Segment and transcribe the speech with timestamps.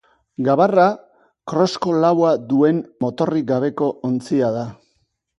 [0.45, 0.85] Gabarra
[1.51, 4.65] krosko laua duen motorrik gabeko ontzia da.